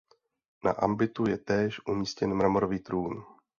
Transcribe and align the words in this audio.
Na 0.63 0.71
ambitu 0.71 1.27
je 1.29 1.37
též 1.37 1.81
umístěn 1.87 2.33
mramorový 2.33 2.79
trůn. 2.79 3.23